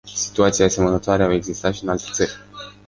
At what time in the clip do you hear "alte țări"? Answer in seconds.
1.89-2.31